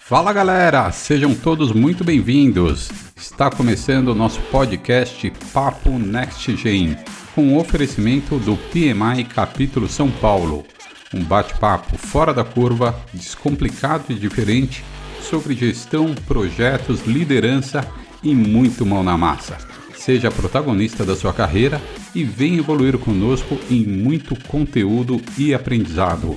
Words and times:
Fala 0.00 0.32
galera, 0.32 0.92
sejam 0.92 1.34
todos 1.34 1.72
muito 1.72 2.04
bem-vindos. 2.04 2.90
Está 3.16 3.50
começando 3.50 4.08
o 4.08 4.14
nosso 4.14 4.40
podcast 4.50 5.32
Papo 5.52 5.98
Next 5.98 6.54
Gen, 6.56 6.96
com 7.34 7.54
o 7.54 7.58
oferecimento 7.58 8.38
do 8.38 8.56
PMI 8.56 9.24
Capítulo 9.24 9.88
São 9.88 10.10
Paulo. 10.10 10.66
Um 11.14 11.24
bate-papo 11.24 11.96
fora 11.96 12.34
da 12.34 12.44
curva, 12.44 12.94
descomplicado 13.14 14.04
e 14.10 14.14
diferente 14.14 14.84
sobre 15.22 15.54
gestão, 15.54 16.14
projetos, 16.26 17.06
liderança 17.06 17.86
e 18.22 18.34
muito 18.34 18.84
mão 18.84 19.02
na 19.02 19.16
massa. 19.16 19.56
Seja 19.94 20.30
protagonista 20.30 21.04
da 21.04 21.16
sua 21.16 21.32
carreira 21.32 21.80
e 22.14 22.22
venha 22.22 22.58
evoluir 22.58 22.98
conosco 22.98 23.58
em 23.70 23.86
muito 23.86 24.36
conteúdo 24.46 25.22
e 25.38 25.54
aprendizado. 25.54 26.36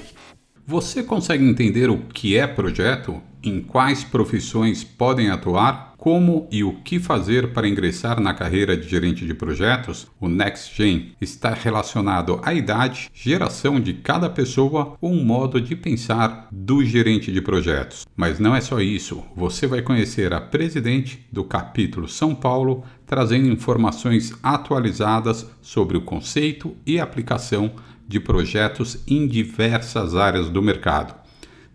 Você 0.68 1.04
consegue 1.04 1.48
entender 1.48 1.92
o 1.92 2.00
que 2.12 2.36
é 2.36 2.48
projeto? 2.48 3.22
Em 3.44 3.62
quais 3.62 4.04
profissões 4.04 4.84
podem 4.84 5.30
atuar? 5.30 5.94
Como 5.96 6.48
e 6.52 6.64
o 6.64 6.74
que 6.82 7.00
fazer 7.00 7.54
para 7.54 7.68
ingressar 7.68 8.20
na 8.20 8.34
carreira 8.34 8.76
de 8.76 8.90
gerente 8.90 9.28
de 9.28 9.34
projetos? 9.36 10.08
O 10.20 10.28
Next 10.28 10.76
Gen 10.76 11.12
está 11.22 11.54
relacionado 11.54 12.40
à 12.42 12.52
idade, 12.52 13.12
geração 13.14 13.80
de 13.80 13.94
cada 13.94 14.28
pessoa 14.28 14.98
ou 15.00 15.12
um 15.12 15.24
modo 15.24 15.62
de 15.62 15.76
pensar 15.76 16.48
do 16.52 16.84
gerente 16.84 17.32
de 17.32 17.42
projetos. 17.42 18.08
Mas 18.16 18.40
não 18.40 18.56
é 18.56 18.62
só 18.62 18.82
isso. 18.82 19.24
Você 19.36 19.68
vai 19.68 19.84
conhecer 19.84 20.34
a 20.34 20.42
presidente 20.42 21.24
do 21.32 21.44
capítulo 21.44 22.08
São 22.08 22.34
Paulo, 22.34 22.84
trazendo 23.06 23.48
informações 23.48 24.34
atualizadas 24.42 25.48
sobre 25.62 25.96
o 25.96 26.02
conceito 26.02 26.76
e 26.88 27.00
aplicação 27.00 27.72
de 28.08 28.20
projetos 28.20 29.04
em 29.08 29.28
diversas 29.28 30.16
áreas 30.16 30.50
do 30.50 30.62
mercado. 30.62 31.16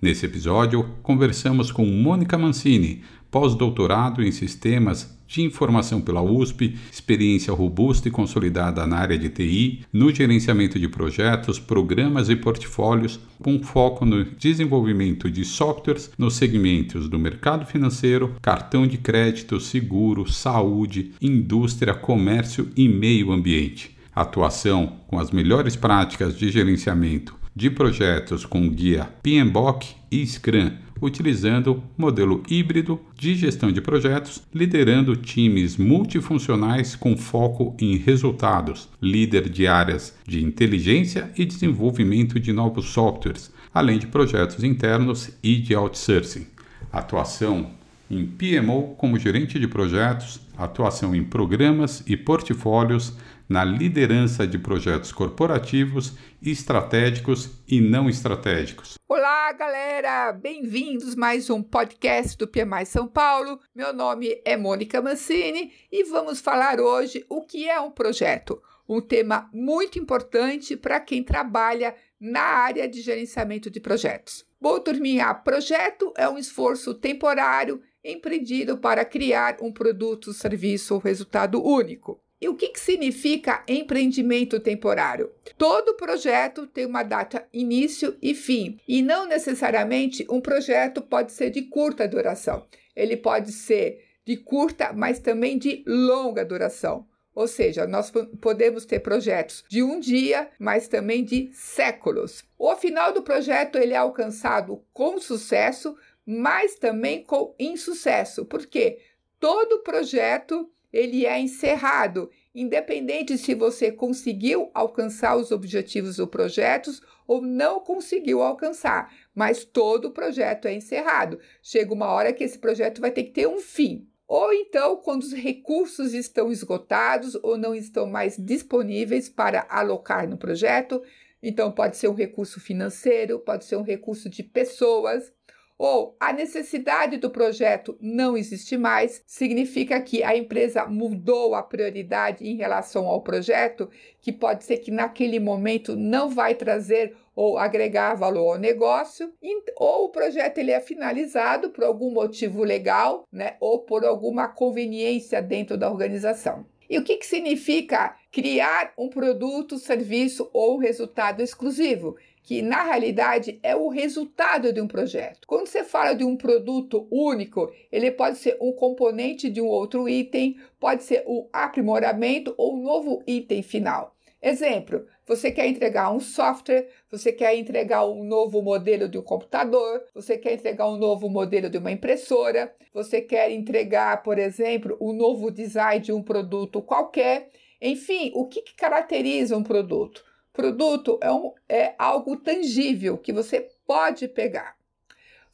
Nesse 0.01 0.25
episódio, 0.25 0.95
conversamos 1.03 1.71
com 1.71 1.85
Mônica 1.85 2.39
Mancini, 2.39 3.03
pós-doutorado 3.31 4.23
em 4.23 4.33
Sistemas 4.33 5.19
de 5.31 5.43
Informação 5.43 6.01
pela 6.01 6.21
USP, 6.21 6.77
experiência 6.91 7.53
robusta 7.53 8.09
e 8.09 8.11
consolidada 8.11 8.85
na 8.85 8.97
área 8.97 9.17
de 9.17 9.29
TI, 9.29 9.85
no 9.93 10.13
gerenciamento 10.13 10.79
de 10.79 10.89
projetos, 10.89 11.59
programas 11.59 12.29
e 12.29 12.35
portfólios, 12.35 13.21
com 13.41 13.63
foco 13.63 14.05
no 14.05 14.25
desenvolvimento 14.25 15.31
de 15.31 15.45
softwares 15.45 16.11
nos 16.19 16.35
segmentos 16.35 17.09
do 17.09 17.19
mercado 17.19 17.65
financeiro, 17.65 18.35
cartão 18.43 18.87
de 18.87 18.99
crédito, 18.99 19.61
seguro, 19.61 20.29
saúde, 20.29 21.13
indústria, 21.21 21.95
comércio 21.95 22.69
e 22.77 22.89
meio 22.89 23.31
ambiente 23.31 24.00
atuação 24.21 24.99
com 25.07 25.19
as 25.19 25.31
melhores 25.31 25.77
práticas 25.77 26.37
de 26.37 26.51
gerenciamento 26.51 27.41
de 27.55 27.69
projetos 27.69 28.45
com 28.45 28.69
guia 28.69 29.09
PMBOK 29.23 29.89
e 30.11 30.25
Scrum, 30.27 30.71
utilizando 31.01 31.83
modelo 31.97 32.43
híbrido 32.49 33.01
de 33.19 33.35
gestão 33.35 33.73
de 33.73 33.81
projetos, 33.81 34.43
liderando 34.55 35.17
times 35.17 35.77
multifuncionais 35.77 36.95
com 36.95 37.17
foco 37.17 37.75
em 37.81 37.97
resultados, 37.97 38.89
líder 39.01 39.49
de 39.49 39.67
áreas 39.67 40.17
de 40.27 40.45
inteligência 40.45 41.31
e 41.37 41.45
desenvolvimento 41.45 42.39
de 42.39 42.53
novos 42.53 42.87
softwares, 42.87 43.53
além 43.75 43.99
de 43.99 44.07
projetos 44.07 44.63
internos 44.63 45.31
e 45.43 45.57
de 45.57 45.75
outsourcing. 45.75 46.47
Atuação 46.93 47.71
em 48.11 48.27
PMO 48.27 48.97
como 48.97 49.19
gerente 49.19 49.59
de 49.59 49.69
projetos, 49.69 50.41
atuação 50.59 51.15
em 51.15 51.23
programas 51.23 52.03
e 52.07 52.17
portfólios 52.17 53.13
na 53.49 53.65
liderança 53.65 54.47
de 54.47 54.59
projetos 54.59 55.13
corporativos, 55.13 56.15
estratégicos 56.43 57.51
e 57.69 57.81
não 57.81 58.09
estratégicos. 58.09 58.95
Olá, 59.09 59.53
galera! 59.53 60.33
Bem-vindos 60.33 61.15
mais 61.15 61.49
um 61.51 61.63
podcast 61.63 62.37
do 62.37 62.49
PMI 62.49 62.85
São 62.85 63.07
Paulo. 63.07 63.61
Meu 63.75 63.93
nome 63.93 64.41
é 64.45 64.57
Mônica 64.57 65.01
Mancini 65.01 65.73
e 65.91 66.03
vamos 66.05 66.41
falar 66.41 66.81
hoje 66.81 67.25
o 67.29 67.43
que 67.43 67.69
é 67.69 67.81
um 67.81 67.91
projeto. 67.93 68.61
Um 68.89 69.01
tema 69.01 69.49
muito 69.53 70.01
importante 70.01 70.77
para 70.77 70.99
quem 70.99 71.23
trabalha 71.23 71.95
na 72.21 72.43
área 72.43 72.89
de 72.89 73.01
gerenciamento 73.01 73.71
de 73.71 73.79
projetos. 73.79 74.45
Bom, 74.61 74.79
turminha, 74.81 75.33
projeto 75.33 76.13
é 76.17 76.29
um 76.29 76.37
esforço 76.37 76.93
temporário 76.93 77.81
empreendido 78.05 78.79
para 78.79 79.05
criar 79.05 79.57
um 79.61 79.73
produto, 79.73 80.33
serviço 80.33 80.95
ou 80.95 81.01
resultado 81.01 81.63
único. 81.65 82.21
E 82.41 82.49
o 82.49 82.55
que, 82.55 82.69
que 82.69 82.81
significa 82.81 83.63
empreendimento 83.69 84.59
temporário? 84.59 85.31
Todo 85.59 85.95
projeto 85.95 86.67
tem 86.67 86.87
uma 86.87 87.03
data 87.03 87.47
início 87.53 88.17
e 88.23 88.35
fim, 88.35 88.79
e 88.89 89.03
não 89.03 89.27
necessariamente 89.27 90.27
um 90.31 90.41
projeto 90.41 91.03
pode 91.03 91.33
ser 91.33 91.51
de 91.51 91.63
curta 91.63 92.09
duração. 92.09 92.67
Ele 92.97 93.17
pode 93.17 93.53
ser 93.53 94.03
de 94.25 94.39
curta, 94.39 94.93
mas 94.93 95.19
também 95.19 95.59
de 95.59 95.85
longa 95.87 96.43
duração. 96.43 97.07
Ou 97.35 97.47
seja, 97.47 97.87
nós 97.87 98.13
podemos 98.41 98.85
ter 98.85 99.01
projetos 99.01 99.65
de 99.69 99.83
um 99.83 100.01
dia, 100.01 100.49
mas 100.59 100.89
também 100.89 101.25
de 101.25 101.51
séculos. 101.53 102.45
O 102.59 102.75
final 102.75 103.13
do 103.13 103.23
projeto 103.23 103.77
ele 103.77 103.95
é 103.95 103.97
alcançado 103.97 104.83
com 104.93 105.19
sucesso, 105.19 105.97
mas 106.31 106.77
também 106.77 107.25
com 107.25 107.55
insucesso. 107.59 108.45
Por 108.45 108.67
quê? 108.67 109.01
Todo 109.41 109.83
projeto 109.83 110.71
ele 110.93 111.27
é 111.27 111.39
encerrado, 111.41 112.31
independente 112.55 113.37
se 113.37 113.55
você 113.55 113.91
conseguiu 113.91 114.71
alcançar 114.75 115.37
os 115.37 115.51
objetivos 115.51 116.17
do 116.17 116.27
projeto 116.27 116.91
ou 117.27 117.41
não 117.43 117.81
conseguiu 117.81 118.43
alcançar, 118.43 119.13
mas 119.35 119.65
todo 119.65 120.13
projeto 120.13 120.67
é 120.67 120.75
encerrado. 120.75 121.39
Chega 121.63 121.95
uma 121.95 122.09
hora 122.09 122.33
que 122.33 122.45
esse 122.45 122.59
projeto 122.59 123.01
vai 123.01 123.11
ter 123.11 123.25
que 123.25 123.33
ter 123.33 123.49
um 123.49 123.59
fim. 123.59 124.09
Ou 124.27 124.53
então, 124.53 124.97
quando 124.97 125.23
os 125.23 125.33
recursos 125.33 126.15
estão 126.15 126.53
esgotados 126.53 127.35
ou 127.43 127.59
não 127.59 127.75
estão 127.75 128.07
mais 128.07 128.37
disponíveis 128.37 129.29
para 129.29 129.67
alocar 129.69 130.29
no 130.29 130.37
projeto, 130.37 131.03
então 131.43 131.73
pode 131.73 131.97
ser 131.97 132.09
um 132.09 132.15
recurso 132.15 132.61
financeiro, 132.61 133.41
pode 133.41 133.65
ser 133.65 133.77
um 133.77 133.83
recurso 133.83 134.29
de 134.29 134.43
pessoas, 134.43 135.33
ou 135.81 136.15
a 136.21 136.31
necessidade 136.31 137.17
do 137.17 137.31
projeto 137.31 137.97
não 138.03 138.37
existe 138.37 138.77
mais, 138.77 139.23
significa 139.27 139.99
que 139.99 140.23
a 140.23 140.37
empresa 140.37 140.85
mudou 140.85 141.55
a 141.55 141.63
prioridade 141.63 142.47
em 142.47 142.55
relação 142.55 143.07
ao 143.07 143.23
projeto, 143.23 143.89
que 144.21 144.31
pode 144.31 144.65
ser 144.65 144.77
que 144.77 144.91
naquele 144.91 145.41
momento 145.41 145.97
não 145.97 146.29
vai 146.29 146.55
trazer 146.55 147.17
ou 147.35 147.57
agregar 147.57 148.15
valor 148.15 148.53
ao 148.53 148.59
negócio, 148.59 149.33
ou 149.75 150.05
o 150.05 150.09
projeto 150.11 150.59
ele 150.59 150.71
é 150.71 150.81
finalizado 150.81 151.71
por 151.71 151.83
algum 151.83 152.11
motivo 152.11 152.63
legal, 152.63 153.27
né, 153.33 153.57
ou 153.59 153.79
por 153.79 154.05
alguma 154.05 154.49
conveniência 154.49 155.41
dentro 155.41 155.79
da 155.79 155.91
organização. 155.91 156.67
E 156.91 156.99
o 156.99 157.05
que, 157.05 157.19
que 157.19 157.27
significa 157.27 158.17
criar 158.33 158.93
um 158.99 159.09
produto, 159.09 159.79
serviço 159.79 160.51
ou 160.53 160.77
resultado 160.77 161.41
exclusivo? 161.41 162.17
Que 162.43 162.63
na 162.63 162.83
realidade 162.83 163.59
é 163.63 163.77
o 163.77 163.89
resultado 163.89 164.73
de 164.73 164.81
um 164.81 164.89
projeto. 164.89 165.47
Quando 165.47 165.67
você 165.67 165.85
fala 165.85 166.15
de 166.15 166.25
um 166.25 166.37
produto 166.37 167.07
único, 167.11 167.71
ele 167.93 168.11
pode 168.11 168.39
ser 168.39 168.57
um 168.61 168.73
componente 168.73 169.51
de 169.51 169.61
um 169.61 169.67
outro 169.67 170.09
item, 170.09 170.59
pode 170.79 171.05
ser 171.05 171.23
o 171.27 171.49
aprimoramento 171.53 172.55
ou 172.57 172.75
um 172.75 172.83
novo 172.83 173.23
item 173.27 173.63
final. 173.63 174.17
Exemplo, 174.43 175.07
você 175.27 175.51
quer 175.53 175.67
entregar 175.67 176.11
um 176.11 176.19
software, 176.19 176.89
você 177.11 177.31
quer 177.31 177.55
entregar 177.57 178.07
um 178.07 178.25
novo 178.25 178.63
modelo 178.63 179.07
de 179.07 179.19
um 179.19 179.23
computador, 179.23 180.03
você 180.15 180.39
quer 180.39 180.55
entregar 180.55 180.89
um 180.89 180.97
novo 180.97 181.29
modelo 181.29 181.69
de 181.69 181.77
uma 181.77 181.93
impressora, 181.93 182.75
você 182.93 183.21
quer 183.21 183.51
entregar, 183.51 184.23
por 184.23 184.39
exemplo, 184.39 184.97
um 184.99 185.13
novo 185.13 185.51
design 185.51 186.01
de 186.01 186.13
um 186.13 186.23
produto 186.23 186.81
qualquer. 186.81 187.51
Enfim, 187.83 188.33
o 188.35 188.47
que, 188.47 188.63
que 188.63 188.75
caracteriza 188.75 189.57
um 189.57 189.63
produto? 189.63 190.25
Produto 190.61 191.19
é, 191.23 191.33
um, 191.33 191.55
é 191.67 191.95
algo 191.99 192.37
tangível 192.37 193.17
que 193.17 193.33
você 193.33 193.71
pode 193.87 194.29
pegar. 194.29 194.77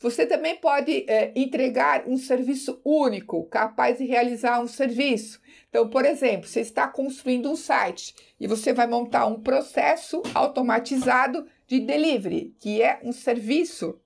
Você 0.01 0.27
também 0.27 0.57
pode 0.57 1.05
é, 1.09 1.33
entregar 1.37 2.09
um 2.09 2.19
serviço 2.19 2.81
único, 2.85 3.45
capaz 3.45 3.99
de 3.99 4.05
realizar 4.05 4.61
um 4.61 4.67
serviço. 4.67 5.41
Então, 5.69 5.89
por 5.89 6.05
exemplo, 6.05 6.49
você 6.49 6.61
está 6.61 6.89
construindo 6.89 7.49
um 7.49 7.55
site 7.55 8.17
e 8.41 8.49
você 8.49 8.73
vai 8.73 8.89
montar 8.89 9.27
um 9.27 9.41
processo 9.41 10.23
automatizado 10.35 11.47
de 11.69 11.79
delivery, 11.79 12.53
que 12.59 12.83
é 12.83 12.99
um 13.05 13.13
serviço 13.13 14.01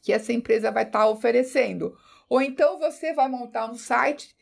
que 0.00 0.12
essa 0.12 0.32
empresa 0.32 0.70
vai 0.70 0.84
estar 0.84 1.08
oferecendo. 1.08 1.96
Ou 2.28 2.40
então 2.40 2.78
você 2.78 3.12
vai 3.12 3.28
montar 3.28 3.68
um 3.68 3.74
site 3.74 4.32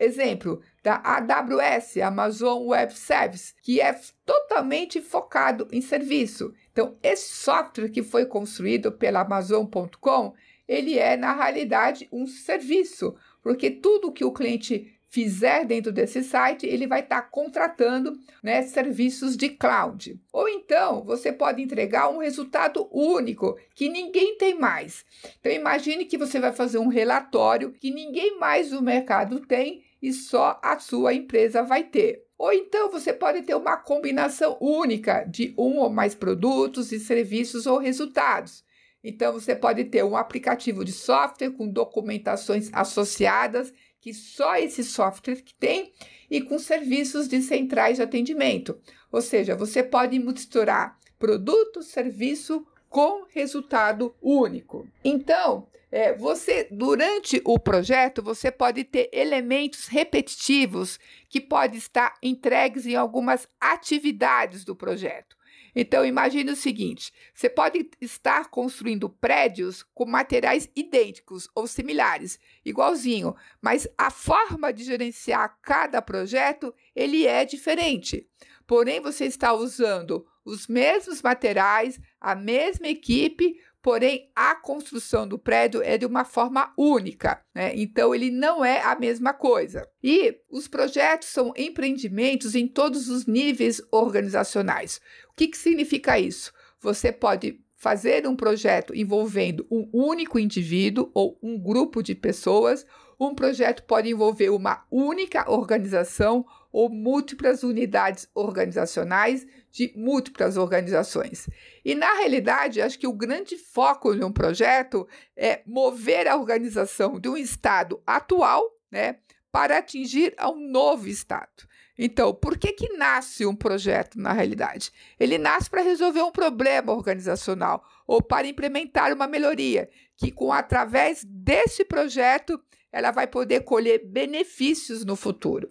Exemplo 0.00 0.62
da 0.82 0.96
AWS, 1.04 1.98
Amazon 1.98 2.66
Web 2.68 2.94
Service, 2.94 3.52
que 3.62 3.82
é 3.82 3.94
totalmente 4.24 5.02
focado 5.02 5.68
em 5.70 5.82
serviço. 5.82 6.54
Então, 6.72 6.96
esse 7.02 7.34
software 7.34 7.90
que 7.90 8.02
foi 8.02 8.24
construído 8.24 8.90
pela 8.90 9.20
Amazon.com, 9.20 10.32
ele 10.66 10.98
é 10.98 11.18
na 11.18 11.34
realidade 11.34 12.08
um 12.10 12.26
serviço, 12.26 13.14
porque 13.42 13.70
tudo 13.70 14.10
que 14.10 14.24
o 14.24 14.32
cliente 14.32 14.90
fizer 15.10 15.66
dentro 15.66 15.92
desse 15.92 16.22
site, 16.22 16.64
ele 16.64 16.86
vai 16.86 17.00
estar 17.00 17.22
tá 17.22 17.28
contratando 17.28 18.18
né, 18.42 18.62
serviços 18.62 19.36
de 19.36 19.48
cloud. 19.48 20.18
Ou 20.32 20.48
então 20.48 21.02
você 21.04 21.32
pode 21.32 21.60
entregar 21.60 22.08
um 22.08 22.18
resultado 22.18 22.88
único 22.92 23.58
que 23.74 23.88
ninguém 23.88 24.38
tem 24.38 24.56
mais. 24.56 25.04
Então 25.40 25.50
imagine 25.50 26.04
que 26.04 26.16
você 26.16 26.38
vai 26.38 26.52
fazer 26.52 26.78
um 26.78 26.86
relatório 26.86 27.72
que 27.72 27.90
ninguém 27.90 28.38
mais 28.38 28.70
no 28.70 28.80
mercado 28.80 29.40
tem 29.40 29.82
e 30.02 30.12
só 30.12 30.58
a 30.62 30.78
sua 30.78 31.14
empresa 31.14 31.62
vai 31.62 31.84
ter. 31.84 32.24
Ou 32.38 32.52
então 32.52 32.90
você 32.90 33.12
pode 33.12 33.42
ter 33.42 33.54
uma 33.54 33.76
combinação 33.76 34.56
única 34.60 35.24
de 35.24 35.54
um 35.58 35.78
ou 35.78 35.90
mais 35.90 36.14
produtos 36.14 36.90
e 36.90 36.98
serviços 36.98 37.66
ou 37.66 37.78
resultados. 37.78 38.64
Então 39.04 39.32
você 39.32 39.54
pode 39.54 39.84
ter 39.84 40.04
um 40.04 40.16
aplicativo 40.16 40.84
de 40.84 40.92
software 40.92 41.50
com 41.50 41.68
documentações 41.68 42.70
associadas 42.72 43.72
que 44.00 44.14
só 44.14 44.56
esse 44.56 44.82
software 44.82 45.42
que 45.42 45.54
tem 45.54 45.92
e 46.30 46.40
com 46.40 46.58
serviços 46.58 47.28
de 47.28 47.42
centrais 47.42 47.96
de 47.96 48.02
atendimento. 48.02 48.78
Ou 49.12 49.20
seja, 49.20 49.54
você 49.54 49.82
pode 49.82 50.18
misturar 50.18 50.98
produto, 51.18 51.82
serviço 51.82 52.66
com 52.88 53.24
resultado 53.28 54.14
único. 54.20 54.88
Então, 55.04 55.68
é, 55.90 56.12
você 56.14 56.68
durante 56.70 57.40
o 57.44 57.58
projeto 57.58 58.22
você 58.22 58.50
pode 58.50 58.84
ter 58.84 59.10
elementos 59.12 59.86
repetitivos 59.88 60.98
que 61.28 61.40
podem 61.40 61.78
estar 61.78 62.14
entregues 62.22 62.86
em 62.86 62.94
algumas 62.94 63.48
atividades 63.60 64.64
do 64.64 64.76
projeto. 64.76 65.36
Então, 65.74 66.04
imagine 66.04 66.50
o 66.50 66.56
seguinte: 66.56 67.12
você 67.34 67.48
pode 67.48 67.88
estar 68.00 68.48
construindo 68.50 69.08
prédios 69.08 69.84
com 69.94 70.04
materiais 70.04 70.68
idênticos 70.74 71.48
ou 71.54 71.66
similares, 71.66 72.38
igualzinho, 72.64 73.34
mas 73.60 73.88
a 73.96 74.10
forma 74.10 74.72
de 74.72 74.84
gerenciar 74.84 75.58
cada 75.62 76.02
projeto 76.02 76.74
ele 76.94 77.26
é 77.26 77.44
diferente. 77.44 78.26
Porém, 78.66 79.00
você 79.00 79.24
está 79.24 79.52
usando 79.52 80.26
os 80.44 80.66
mesmos 80.66 81.22
materiais, 81.22 82.00
a 82.20 82.34
mesma 82.34 82.88
equipe, 82.88 83.60
porém 83.82 84.30
a 84.34 84.54
construção 84.54 85.26
do 85.26 85.38
prédio 85.38 85.82
é 85.82 85.96
de 85.96 86.06
uma 86.06 86.24
forma 86.24 86.72
única, 86.76 87.42
né? 87.54 87.72
então 87.74 88.14
ele 88.14 88.30
não 88.30 88.64
é 88.64 88.82
a 88.82 88.94
mesma 88.98 89.32
coisa. 89.32 89.88
E 90.02 90.36
os 90.50 90.68
projetos 90.68 91.28
são 91.28 91.52
empreendimentos 91.56 92.54
em 92.54 92.66
todos 92.66 93.08
os 93.08 93.26
níveis 93.26 93.80
organizacionais. 93.90 95.00
O 95.30 95.34
que, 95.34 95.48
que 95.48 95.56
significa 95.56 96.18
isso? 96.18 96.52
Você 96.80 97.12
pode 97.12 97.60
fazer 97.80 98.26
um 98.26 98.36
projeto 98.36 98.94
envolvendo 98.94 99.66
um 99.70 99.88
único 99.92 100.38
indivíduo 100.38 101.10
ou 101.14 101.38
um 101.42 101.58
grupo 101.58 102.02
de 102.02 102.14
pessoas. 102.14 102.84
Um 103.18 103.34
projeto 103.34 103.84
pode 103.84 104.10
envolver 104.10 104.50
uma 104.50 104.84
única 104.90 105.50
organização 105.50 106.44
ou 106.72 106.88
múltiplas 106.88 107.62
unidades 107.62 108.28
organizacionais 108.34 109.46
de 109.70 109.92
múltiplas 109.96 110.56
organizações. 110.56 111.48
E 111.84 111.94
na 111.94 112.12
realidade, 112.14 112.80
acho 112.80 112.98
que 112.98 113.06
o 113.06 113.12
grande 113.12 113.56
foco 113.56 114.14
de 114.14 114.24
um 114.24 114.32
projeto 114.32 115.06
é 115.36 115.62
mover 115.66 116.28
a 116.28 116.36
organização 116.36 117.18
de 117.18 117.28
um 117.28 117.36
estado 117.36 118.02
atual, 118.06 118.64
né, 118.90 119.16
para 119.52 119.78
atingir 119.78 120.34
a 120.36 120.48
um 120.50 120.70
novo 120.70 121.08
estado. 121.08 121.68
Então, 122.02 122.32
por 122.32 122.56
que 122.56 122.72
que 122.72 122.96
nasce 122.96 123.44
um 123.44 123.54
projeto 123.54 124.18
na 124.18 124.32
realidade? 124.32 124.90
Ele 125.18 125.36
nasce 125.36 125.68
para 125.68 125.82
resolver 125.82 126.22
um 126.22 126.32
problema 126.32 126.92
organizacional 126.92 127.84
ou 128.06 128.22
para 128.22 128.46
implementar 128.46 129.12
uma 129.12 129.26
melhoria, 129.26 129.90
que 130.16 130.30
com 130.30 130.50
através 130.50 131.22
desse 131.24 131.84
projeto 131.84 132.58
ela 132.92 133.10
vai 133.10 133.26
poder 133.26 133.60
colher 133.60 134.04
benefícios 134.04 135.04
no 135.04 135.16
futuro. 135.16 135.70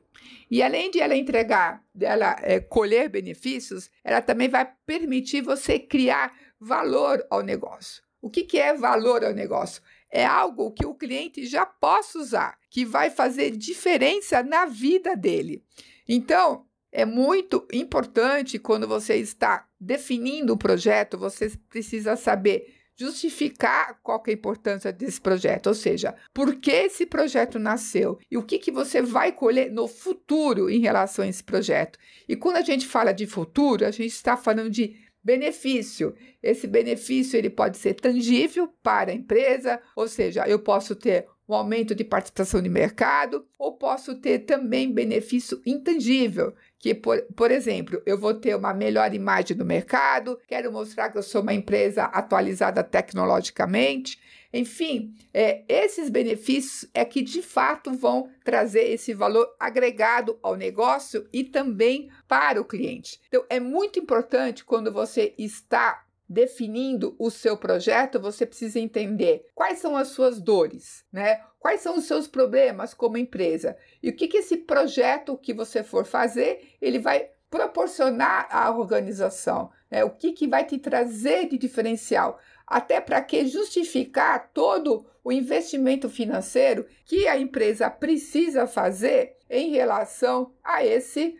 E 0.50 0.64
além 0.64 0.90
de 0.90 1.00
ela 1.00 1.16
entregar, 1.16 1.84
dela 1.94 2.36
é, 2.42 2.60
colher 2.60 3.10
benefícios, 3.10 3.90
ela 4.04 4.22
também 4.22 4.50
vai 4.50 4.70
permitir 4.86 5.42
você 5.42 5.78
criar 5.78 6.34
valor 6.60 7.26
ao 7.30 7.42
negócio. 7.42 8.04
O 8.22 8.30
que, 8.30 8.44
que 8.44 8.58
é 8.58 8.74
valor 8.74 9.24
ao 9.24 9.34
negócio? 9.34 9.82
É 10.12 10.26
algo 10.26 10.72
que 10.72 10.86
o 10.86 10.96
cliente 10.96 11.46
já 11.46 11.66
possa 11.66 12.18
usar, 12.20 12.58
que 12.70 12.84
vai 12.84 13.10
fazer 13.10 13.52
diferença 13.52 14.42
na 14.42 14.66
vida 14.66 15.16
dele. 15.16 15.64
Então, 16.08 16.66
é 16.92 17.06
muito 17.06 17.68
importante 17.72 18.58
quando 18.58 18.88
você 18.88 19.16
está 19.16 19.68
definindo 19.80 20.54
o 20.54 20.58
projeto, 20.58 21.18
você 21.18 21.52
precisa 21.70 22.16
saber 22.16 22.79
justificar 23.00 23.98
qual 24.04 24.22
é 24.28 24.32
a 24.32 24.34
importância 24.34 24.92
desse 24.92 25.22
projeto, 25.22 25.68
ou 25.68 25.74
seja, 25.74 26.14
por 26.34 26.56
que 26.58 26.70
esse 26.70 27.06
projeto 27.06 27.58
nasceu 27.58 28.20
e 28.30 28.38
o 28.38 28.44
que, 28.44 28.60
que 28.60 28.72
você 28.72 29.02
vai 29.02 29.32
colher 29.32 29.72
no 29.72 29.88
futuro 29.88 30.70
em 30.70 30.80
relação 30.80 31.24
a 31.24 31.28
esse 31.28 31.44
projeto. 31.44 31.98
E 32.28 32.36
quando 32.36 32.58
a 32.58 32.62
gente 32.62 32.86
fala 32.86 33.14
de 33.14 33.26
futuro, 33.26 33.86
a 33.86 33.92
gente 33.92 34.12
está 34.12 34.36
falando 34.36 34.70
de 34.70 34.98
benefício. 35.24 36.14
Esse 36.44 36.68
benefício 36.68 37.38
ele 37.38 37.50
pode 37.50 37.78
ser 37.78 37.94
tangível 37.94 38.68
para 38.84 39.12
a 39.12 39.16
empresa, 39.16 39.82
ou 39.96 40.08
seja, 40.08 40.46
eu 40.48 40.60
posso 40.60 40.94
ter 40.94 41.26
um 41.48 41.54
aumento 41.54 41.96
de 41.96 42.04
participação 42.04 42.62
de 42.62 42.70
mercado, 42.70 43.46
ou 43.58 43.76
posso 43.76 44.16
ter 44.16 44.40
também 44.40 44.94
benefício 44.94 45.60
intangível, 45.66 46.54
que, 46.80 46.96
por, 46.96 47.22
por 47.36 47.52
exemplo, 47.52 48.02
eu 48.06 48.18
vou 48.18 48.34
ter 48.34 48.56
uma 48.56 48.74
melhor 48.74 49.14
imagem 49.14 49.56
do 49.56 49.66
mercado, 49.66 50.40
quero 50.48 50.72
mostrar 50.72 51.10
que 51.10 51.18
eu 51.18 51.24
sou 51.24 51.42
uma 51.42 51.54
empresa 51.54 52.06
atualizada 52.06 52.82
tecnologicamente. 52.82 54.18
Enfim, 54.52 55.14
é, 55.34 55.64
esses 55.68 56.10
benefícios 56.10 56.90
é 56.94 57.04
que 57.04 57.22
de 57.22 57.42
fato 57.42 57.92
vão 57.94 58.32
trazer 58.44 58.90
esse 58.90 59.14
valor 59.14 59.48
agregado 59.60 60.40
ao 60.42 60.56
negócio 60.56 61.28
e 61.32 61.44
também 61.44 62.10
para 62.28 62.60
o 62.60 62.66
cliente. 62.66 63.20
Então, 63.28 63.46
é 63.50 63.60
muito 63.60 64.00
importante 64.00 64.64
quando 64.64 64.92
você 64.92 65.36
está 65.38 66.04
definindo 66.30 67.16
o 67.18 67.32
seu 67.32 67.58
projeto, 67.58 68.20
você 68.20 68.46
precisa 68.46 68.80
entender 68.80 69.48
quais 69.56 69.80
são 69.80 69.98
as 69.98 70.10
suas 70.10 70.40
dores, 70.40 71.04
né? 71.12 71.42
Quais 71.58 71.82
são 71.82 71.98
os 71.98 72.06
seus 72.06 72.28
problemas 72.28 72.94
como 72.94 73.18
empresa 73.18 73.76
e 74.02 74.10
o 74.10 74.16
que, 74.16 74.28
que 74.28 74.38
esse 74.38 74.58
projeto 74.58 75.36
que 75.36 75.54
você 75.54 75.84
for 75.84 76.06
fazer 76.06 76.76
ele 76.80 77.00
vai 77.00 77.30
proporcionar 77.50 78.48
à 78.52 78.70
organização, 78.70 79.72
né? 79.90 80.04
O 80.04 80.12
que, 80.12 80.32
que 80.34 80.48
vai 80.48 80.64
te 80.64 80.78
trazer 80.78 81.50
de 81.50 81.58
diferencial, 81.58 82.40
até 82.68 83.02
para 83.02 83.20
que 83.22 83.48
justificar 83.48 84.52
todo 84.54 85.08
o 85.24 85.32
investimento 85.32 86.08
financeiro 86.08 86.86
que 87.06 87.28
a 87.28 87.38
empresa 87.38 87.90
precisa 87.90 88.68
fazer 88.68 89.36
em 89.50 89.72
relação 89.72 90.54
a 90.64 90.86
esse 90.86 91.36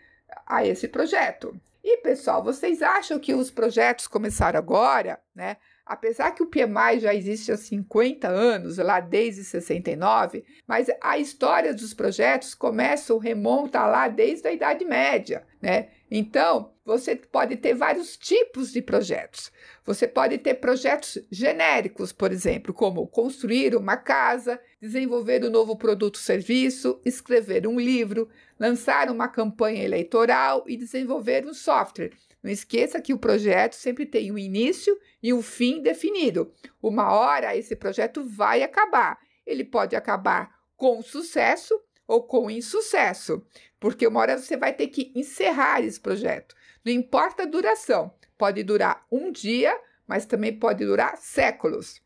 a 0.46 0.66
esse 0.66 0.88
projeto. 0.88 1.60
E 1.92 1.98
pessoal, 1.98 2.44
vocês 2.44 2.84
acham 2.84 3.18
que 3.18 3.34
os 3.34 3.50
projetos 3.50 4.06
começaram 4.06 4.60
agora, 4.60 5.20
né? 5.34 5.58
Apesar 5.84 6.30
que 6.30 6.44
o 6.44 6.46
PMI 6.46 7.00
já 7.00 7.16
existe 7.16 7.52
há 7.52 7.58
50 7.58 8.28
anos, 8.28 8.78
lá 8.78 9.00
desde 9.00 9.44
69, 9.44 10.46
mas 10.68 10.86
a 11.02 11.18
história 11.18 11.74
dos 11.74 11.96
projetos 11.96 12.54
começa, 12.54 13.18
remonta 13.20 13.84
lá 13.88 14.08
desde 14.08 14.48
a 14.48 14.54
Idade 14.54 14.86
Média, 14.86 15.48
né? 15.60 15.90
Então, 16.12 16.74
você 16.84 17.16
pode 17.16 17.56
ter 17.58 17.76
vários 17.76 18.18
tipos 18.18 18.72
de 18.72 18.82
projetos. 18.82 19.52
Você 19.86 20.08
pode 20.08 20.40
ter 20.40 20.56
projetos 20.56 21.20
genéricos, 21.32 22.12
por 22.12 22.32
exemplo, 22.32 22.74
como 22.74 23.08
construir 23.08 23.76
uma 23.76 23.96
casa, 23.96 24.60
desenvolver 24.82 25.46
um 25.46 25.52
novo 25.52 25.78
produto 25.78 26.16
ou 26.16 26.22
serviço, 26.22 27.00
escrever 27.06 27.68
um 27.68 27.80
livro, 27.80 28.28
lançar 28.60 29.12
uma 29.12 29.28
campanha 29.28 29.84
eleitoral 29.84 30.64
e 30.68 30.76
desenvolver 30.76 31.46
um 31.46 31.54
software. 31.54 32.12
Não 32.42 32.50
esqueça 32.50 33.02
que 33.02 33.14
o 33.14 33.20
projeto 33.20 33.74
sempre 33.74 34.06
tem 34.06 34.32
um 34.32 34.38
início 34.38 34.98
e 35.22 35.32
um 35.32 35.42
fim 35.44 35.82
definido. 35.82 36.52
Uma 36.82 37.12
hora 37.12 37.56
esse 37.56 37.76
projeto 37.76 38.24
vai 38.24 38.64
acabar. 38.64 39.20
Ele 39.46 39.64
pode 39.64 39.96
acabar 39.96 40.50
com 40.76 41.02
sucesso 41.04 41.80
ou 42.10 42.24
com 42.24 42.50
insucesso, 42.50 43.46
porque 43.80 44.08
uma 44.08 44.20
hora 44.20 44.36
você 44.36 44.58
vai 44.58 44.74
ter 44.74 44.88
que 44.88 45.12
encerrar 45.16 45.82
esse 45.82 46.00
projeto. 46.00 46.56
Não 46.84 46.92
importa 46.92 47.44
a 47.44 47.46
duração, 47.46 48.12
pode 48.36 48.64
durar 48.64 49.06
um 49.12 49.32
dia, 49.32 49.80
mas 50.08 50.26
também 50.26 50.58
pode 50.58 50.84
durar 50.84 51.18
séculos. 51.18 52.02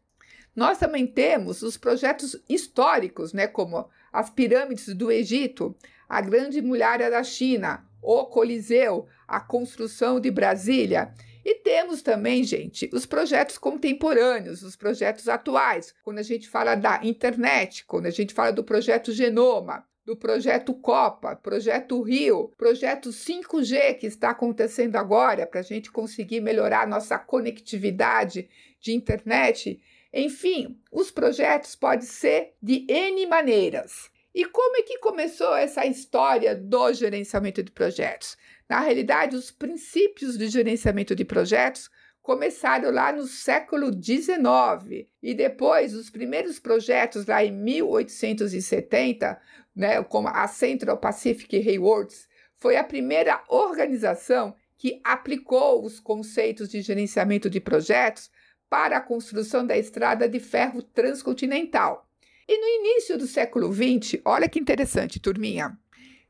Nós 0.53 0.77
também 0.77 1.07
temos 1.07 1.61
os 1.61 1.77
projetos 1.77 2.35
históricos, 2.49 3.31
né, 3.31 3.47
como 3.47 3.89
as 4.11 4.29
pirâmides 4.29 4.93
do 4.93 5.09
Egito, 5.09 5.73
a 6.07 6.19
Grande 6.19 6.61
Muralha 6.61 7.09
da 7.09 7.23
China, 7.23 7.87
o 8.01 8.25
Coliseu, 8.25 9.07
a 9.25 9.39
construção 9.39 10.19
de 10.19 10.29
Brasília. 10.29 11.13
E 11.45 11.55
temos 11.55 12.01
também, 12.01 12.43
gente, 12.43 12.89
os 12.91 13.05
projetos 13.05 13.57
contemporâneos, 13.57 14.63
os 14.63 14.75
projetos 14.75 15.29
atuais, 15.29 15.95
quando 16.03 16.19
a 16.19 16.23
gente 16.23 16.49
fala 16.49 16.75
da 16.75 16.99
internet, 17.03 17.85
quando 17.85 18.07
a 18.07 18.11
gente 18.11 18.33
fala 18.33 18.51
do 18.51 18.65
projeto 18.65 19.13
Genoma, 19.13 19.85
do 20.05 20.17
projeto 20.17 20.73
Copa, 20.73 21.35
projeto 21.35 22.01
Rio, 22.01 22.51
projeto 22.57 23.09
5G 23.09 23.95
que 23.95 24.07
está 24.07 24.31
acontecendo 24.31 24.97
agora 24.97 25.47
para 25.47 25.61
a 25.61 25.63
gente 25.63 25.91
conseguir 25.91 26.41
melhorar 26.41 26.87
nossa 26.87 27.17
conectividade 27.17 28.49
de 28.81 28.93
internet. 28.93 29.81
Enfim, 30.13 30.77
os 30.91 31.09
projetos 31.09 31.75
podem 31.75 32.05
ser 32.05 32.53
de 32.61 32.85
N 32.89 33.25
maneiras. 33.27 34.11
E 34.35 34.45
como 34.45 34.77
é 34.77 34.81
que 34.81 34.97
começou 34.97 35.55
essa 35.55 35.85
história 35.85 36.55
do 36.55 36.91
gerenciamento 36.91 37.63
de 37.63 37.71
projetos? 37.71 38.35
Na 38.67 38.79
realidade, 38.79 39.35
os 39.35 39.51
princípios 39.51 40.37
de 40.37 40.47
gerenciamento 40.47 41.15
de 41.15 41.23
projetos 41.23 41.89
começaram 42.23 42.89
lá 42.89 43.11
no 43.11 43.27
século 43.27 43.91
XIX 43.93 45.07
e 45.21 45.33
depois 45.33 45.93
os 45.93 46.09
primeiros 46.09 46.57
projetos 46.57 47.25
lá 47.25 47.43
em 47.43 47.51
1870, 47.51 49.39
né, 49.75 50.01
como 50.03 50.27
a 50.27 50.47
Central 50.47 50.97
Pacific 50.97 51.59
Railroads, 51.59 52.27
foi 52.57 52.77
a 52.77 52.83
primeira 52.83 53.43
organização 53.49 54.55
que 54.77 55.01
aplicou 55.03 55.83
os 55.83 55.99
conceitos 55.99 56.69
de 56.69 56.81
gerenciamento 56.81 57.49
de 57.49 57.59
projetos 57.59 58.29
para 58.69 58.97
a 58.97 59.01
construção 59.01 59.65
da 59.65 59.77
estrada 59.77 60.27
de 60.27 60.39
ferro 60.39 60.81
transcontinental. 60.81 62.09
E 62.47 62.57
no 62.57 62.67
início 62.81 63.17
do 63.17 63.27
século 63.27 63.71
XX, 63.73 64.21
olha 64.25 64.49
que 64.49 64.59
interessante, 64.59 65.19
turminha, 65.19 65.77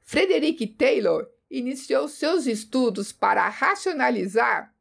Frederick 0.02 0.68
Taylor 0.68 1.28
iniciou 1.50 2.08
seus 2.08 2.46
estudos 2.46 3.12
para 3.12 3.48
racionalizar 3.48 4.73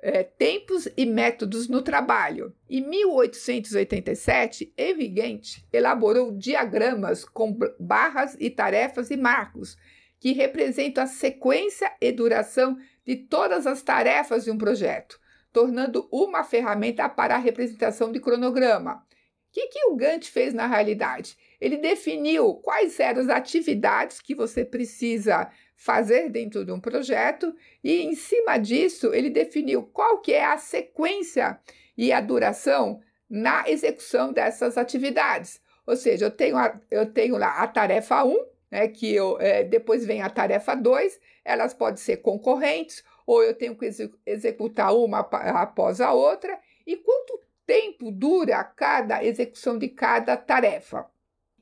é, 0.00 0.22
tempos 0.22 0.88
e 0.96 1.04
métodos 1.04 1.68
no 1.68 1.82
trabalho. 1.82 2.54
Em 2.68 2.80
1887, 2.80 4.72
Henry 4.76 5.08
Gantt 5.08 5.66
elaborou 5.72 6.32
diagramas 6.32 7.24
com 7.24 7.56
barras 7.78 8.36
e 8.38 8.50
tarefas 8.50 9.10
e 9.10 9.16
marcos 9.16 9.76
que 10.20 10.32
representam 10.32 11.04
a 11.04 11.06
sequência 11.06 11.92
e 12.00 12.10
duração 12.10 12.76
de 13.04 13.16
todas 13.16 13.66
as 13.66 13.82
tarefas 13.82 14.44
de 14.44 14.50
um 14.50 14.58
projeto, 14.58 15.18
tornando 15.52 16.08
uma 16.12 16.42
ferramenta 16.42 17.08
para 17.08 17.36
a 17.36 17.38
representação 17.38 18.10
de 18.10 18.20
cronograma. 18.20 19.06
O 19.48 19.52
que, 19.52 19.68
que 19.68 19.86
o 19.86 19.96
Gantt 19.96 20.30
fez 20.30 20.52
na 20.52 20.66
realidade? 20.66 21.36
Ele 21.60 21.78
definiu 21.78 22.54
quais 22.56 23.00
eram 23.00 23.22
as 23.22 23.28
atividades 23.28 24.20
que 24.20 24.34
você 24.34 24.64
precisa 24.64 25.50
fazer 25.78 26.28
dentro 26.28 26.64
de 26.64 26.72
um 26.72 26.80
projeto 26.80 27.54
e 27.84 28.02
em 28.02 28.16
cima 28.16 28.58
disso 28.58 29.14
ele 29.14 29.30
definiu 29.30 29.84
qual 29.84 30.18
que 30.18 30.32
é 30.32 30.44
a 30.44 30.58
sequência 30.58 31.58
e 31.96 32.12
a 32.12 32.20
duração 32.20 33.00
na 33.30 33.62
execução 33.70 34.32
dessas 34.32 34.76
atividades. 34.76 35.60
Ou 35.86 35.96
seja, 35.96 36.26
eu 36.26 36.30
tenho, 36.32 36.56
a, 36.56 36.78
eu 36.90 37.06
tenho 37.06 37.38
lá 37.38 37.62
a 37.62 37.68
tarefa 37.68 38.24
1, 38.24 38.44
né, 38.70 38.88
que 38.88 39.14
eu, 39.14 39.40
é, 39.40 39.62
depois 39.62 40.04
vem 40.04 40.20
a 40.20 40.28
tarefa 40.28 40.74
2, 40.74 41.20
elas 41.44 41.72
podem 41.72 41.96
ser 41.96 42.18
concorrentes, 42.18 43.04
ou 43.24 43.42
eu 43.42 43.54
tenho 43.54 43.76
que 43.76 43.88
executar 44.26 44.92
uma 44.94 45.20
após 45.20 46.00
a 46.00 46.12
outra, 46.12 46.58
e 46.84 46.96
quanto 46.96 47.40
tempo 47.64 48.10
dura 48.10 48.64
cada 48.64 49.22
execução 49.22 49.78
de 49.78 49.88
cada 49.88 50.36
tarefa. 50.36 51.06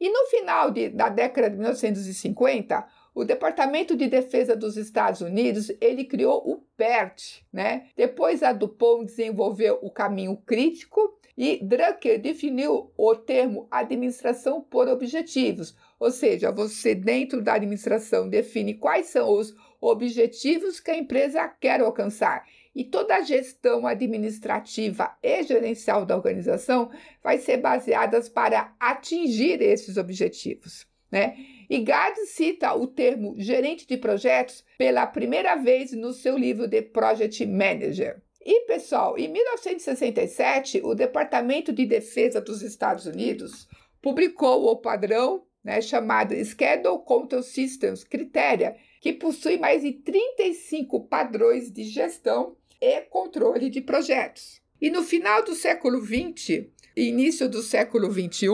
E 0.00 0.08
no 0.08 0.26
final 0.26 0.70
de, 0.70 0.88
da 0.88 1.08
década 1.08 1.50
de 1.50 1.56
1950, 1.56 2.86
o 3.16 3.24
Departamento 3.24 3.96
de 3.96 4.08
Defesa 4.08 4.54
dos 4.54 4.76
Estados 4.76 5.22
Unidos 5.22 5.72
ele 5.80 6.04
criou 6.04 6.36
o 6.46 6.58
PERT, 6.76 7.42
né? 7.50 7.86
Depois 7.96 8.42
a 8.42 8.52
Dupont 8.52 9.06
desenvolveu 9.06 9.78
o 9.80 9.90
caminho 9.90 10.36
crítico 10.44 11.18
e 11.34 11.58
Drucker 11.64 12.20
definiu 12.20 12.92
o 12.94 13.14
termo 13.14 13.66
administração 13.70 14.60
por 14.60 14.86
objetivos, 14.86 15.74
ou 15.98 16.10
seja, 16.10 16.52
você 16.52 16.94
dentro 16.94 17.40
da 17.40 17.54
administração 17.54 18.28
define 18.28 18.74
quais 18.74 19.06
são 19.06 19.32
os 19.32 19.54
objetivos 19.80 20.78
que 20.78 20.90
a 20.90 20.98
empresa 20.98 21.48
quer 21.48 21.80
alcançar. 21.80 22.44
E 22.74 22.84
toda 22.84 23.16
a 23.16 23.22
gestão 23.22 23.86
administrativa 23.86 25.16
e 25.22 25.42
gerencial 25.42 26.04
da 26.04 26.14
organização 26.14 26.90
vai 27.22 27.38
ser 27.38 27.56
baseada 27.56 28.20
para 28.34 28.74
atingir 28.78 29.62
esses 29.62 29.96
objetivos. 29.96 30.86
Né? 31.10 31.36
E 31.68 31.78
Gard 31.78 32.16
cita 32.26 32.74
o 32.74 32.86
termo 32.86 33.34
gerente 33.38 33.86
de 33.86 33.96
projetos 33.96 34.64
pela 34.78 35.06
primeira 35.06 35.56
vez 35.56 35.92
no 35.92 36.12
seu 36.12 36.36
livro 36.36 36.66
de 36.66 36.82
Project 36.82 37.44
Manager. 37.46 38.22
E, 38.44 38.66
pessoal, 38.66 39.18
em 39.18 39.26
1967, 39.28 40.80
o 40.84 40.94
Departamento 40.94 41.72
de 41.72 41.84
Defesa 41.84 42.40
dos 42.40 42.62
Estados 42.62 43.04
Unidos 43.04 43.66
publicou 44.00 44.66
o 44.66 44.76
padrão 44.76 45.42
né, 45.64 45.80
chamado 45.80 46.32
Schedule 46.44 47.02
Control 47.04 47.42
Systems 47.42 48.04
Criteria, 48.04 48.76
que 49.00 49.12
possui 49.12 49.58
mais 49.58 49.82
de 49.82 49.94
35 49.94 51.08
padrões 51.08 51.72
de 51.72 51.82
gestão 51.82 52.56
e 52.80 53.00
controle 53.00 53.68
de 53.68 53.80
projetos. 53.80 54.62
E 54.80 54.90
no 54.90 55.02
final 55.02 55.42
do 55.42 55.56
século 55.56 56.00
XX 56.00 56.66
e 56.96 57.08
início 57.08 57.48
do 57.48 57.62
século 57.62 58.12
XXI, 58.12 58.48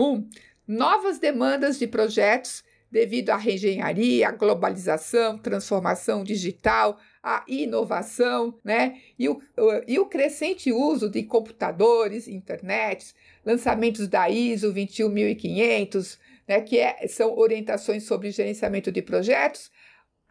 novas 0.67 1.19
demandas 1.19 1.77
de 1.77 1.87
projetos 1.87 2.63
devido 2.89 3.31
à 3.31 3.37
reengenharia, 3.37 4.29
à 4.29 4.31
globalização, 4.31 5.37
transformação 5.37 6.23
digital, 6.23 6.99
à 7.23 7.43
inovação, 7.47 8.59
né? 8.63 8.99
E 9.17 9.27
o, 9.27 9.41
e 9.87 9.97
o 9.97 10.05
crescente 10.05 10.71
uso 10.71 11.09
de 11.09 11.23
computadores, 11.23 12.27
internet, 12.27 13.15
lançamentos 13.43 14.07
da 14.07 14.29
ISO 14.29 14.71
21500, 14.71 16.19
né, 16.47 16.61
que 16.61 16.77
é, 16.77 17.07
são 17.07 17.35
orientações 17.35 18.03
sobre 18.03 18.29
gerenciamento 18.29 18.91
de 18.91 19.01
projetos, 19.01 19.71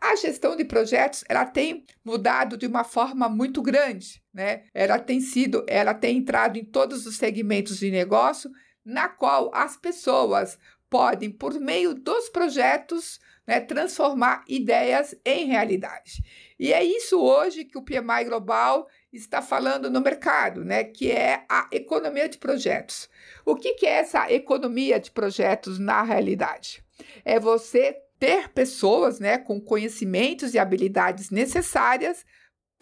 a 0.02 0.16
gestão 0.16 0.56
de 0.56 0.64
projetos 0.64 1.24
ela 1.28 1.44
tem 1.44 1.84
mudado 2.04 2.56
de 2.56 2.66
uma 2.66 2.82
forma 2.82 3.28
muito 3.28 3.62
grande, 3.62 4.20
né? 4.34 4.64
Ela 4.74 4.98
tem 4.98 5.20
sido, 5.20 5.64
ela 5.68 5.94
tem 5.94 6.18
entrado 6.18 6.58
em 6.58 6.64
todos 6.64 7.06
os 7.06 7.16
segmentos 7.16 7.78
de 7.78 7.90
negócio, 7.90 8.50
na 8.84 9.08
qual 9.08 9.50
as 9.54 9.76
pessoas 9.76 10.58
podem, 10.88 11.30
por 11.30 11.58
meio 11.58 11.94
dos 11.94 12.28
projetos, 12.28 13.18
né, 13.46 13.60
transformar 13.60 14.44
ideias 14.46 15.14
em 15.24 15.46
realidade. 15.46 16.22
E 16.58 16.72
é 16.72 16.84
isso 16.84 17.18
hoje 17.18 17.64
que 17.64 17.78
o 17.78 17.82
PMI 17.82 18.24
Global 18.26 18.86
está 19.12 19.40
falando 19.40 19.90
no 19.90 20.00
mercado, 20.00 20.64
né, 20.64 20.84
que 20.84 21.10
é 21.10 21.44
a 21.48 21.66
economia 21.72 22.28
de 22.28 22.38
projetos. 22.38 23.08
O 23.44 23.56
que, 23.56 23.74
que 23.74 23.86
é 23.86 24.00
essa 24.00 24.30
economia 24.30 25.00
de 25.00 25.10
projetos 25.10 25.78
na 25.78 26.02
realidade? 26.02 26.84
É 27.24 27.40
você 27.40 27.96
ter 28.18 28.50
pessoas 28.50 29.18
né, 29.18 29.38
com 29.38 29.60
conhecimentos 29.60 30.54
e 30.54 30.58
habilidades 30.58 31.30
necessárias 31.30 32.24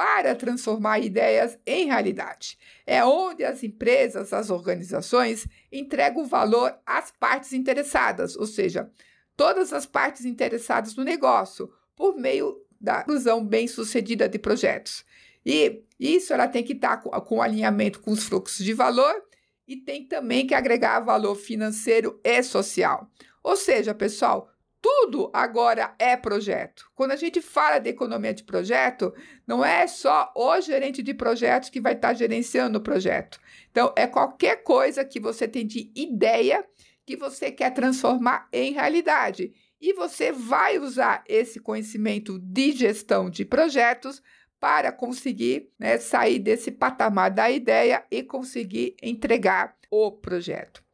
para 0.00 0.34
transformar 0.34 0.98
ideias 1.00 1.58
em 1.66 1.88
realidade. 1.88 2.56
É 2.86 3.04
onde 3.04 3.44
as 3.44 3.62
empresas, 3.62 4.32
as 4.32 4.48
organizações 4.48 5.46
entregam 5.70 6.26
valor 6.26 6.74
às 6.86 7.10
partes 7.10 7.52
interessadas, 7.52 8.34
ou 8.34 8.46
seja, 8.46 8.90
todas 9.36 9.74
as 9.74 9.84
partes 9.84 10.24
interessadas 10.24 10.96
no 10.96 11.04
negócio, 11.04 11.70
por 11.94 12.16
meio 12.16 12.56
da 12.80 13.02
inclusão 13.02 13.44
bem-sucedida 13.44 14.26
de 14.26 14.38
projetos. 14.38 15.04
E 15.44 15.84
isso 15.98 16.32
ela 16.32 16.48
tem 16.48 16.64
que 16.64 16.72
estar 16.72 16.96
com, 16.96 17.10
com 17.10 17.42
alinhamento 17.42 18.00
com 18.00 18.10
os 18.10 18.24
fluxos 18.24 18.64
de 18.64 18.72
valor 18.72 19.22
e 19.68 19.76
tem 19.76 20.06
também 20.06 20.46
que 20.46 20.54
agregar 20.54 21.00
valor 21.00 21.34
financeiro 21.34 22.18
e 22.24 22.42
social. 22.42 23.06
Ou 23.42 23.54
seja, 23.54 23.92
pessoal, 23.92 24.49
tudo 24.82 25.30
agora 25.32 25.94
é 25.98 26.16
projeto. 26.16 26.90
Quando 26.94 27.12
a 27.12 27.16
gente 27.16 27.40
fala 27.40 27.78
de 27.78 27.90
economia 27.90 28.32
de 28.32 28.44
projeto, 28.44 29.12
não 29.46 29.64
é 29.64 29.86
só 29.86 30.32
o 30.34 30.60
gerente 30.60 31.02
de 31.02 31.12
projetos 31.12 31.68
que 31.68 31.80
vai 31.80 31.94
estar 31.94 32.14
gerenciando 32.14 32.78
o 32.78 32.82
projeto. 32.82 33.38
Então, 33.70 33.92
é 33.96 34.06
qualquer 34.06 34.62
coisa 34.62 35.04
que 35.04 35.20
você 35.20 35.46
tem 35.46 35.66
de 35.66 35.92
ideia 35.94 36.64
que 37.04 37.16
você 37.16 37.50
quer 37.50 37.74
transformar 37.74 38.48
em 38.52 38.72
realidade. 38.72 39.52
E 39.80 39.92
você 39.92 40.30
vai 40.30 40.78
usar 40.78 41.24
esse 41.26 41.58
conhecimento 41.58 42.38
de 42.38 42.72
gestão 42.72 43.28
de 43.28 43.44
projetos 43.44 44.22
para 44.60 44.92
conseguir 44.92 45.70
né, 45.78 45.96
sair 45.98 46.38
desse 46.38 46.70
patamar 46.70 47.30
da 47.30 47.50
ideia 47.50 48.04
e 48.10 48.22
conseguir 48.22 48.94
entregar 49.02 49.74
o 49.90 50.12
projeto. 50.12 50.84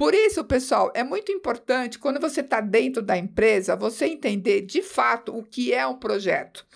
Por 0.00 0.14
isso, 0.14 0.42
pessoal, 0.42 0.90
é 0.94 1.04
muito 1.04 1.30
importante 1.30 1.98
quando 1.98 2.18
você 2.18 2.40
está 2.40 2.62
dentro 2.62 3.02
da 3.02 3.18
empresa, 3.18 3.76
você 3.76 4.06
entender 4.06 4.62
de 4.62 4.80
fato 4.80 5.36
o 5.36 5.44
que 5.44 5.74
é 5.74 5.86
um 5.86 5.98
projeto. 5.98 6.66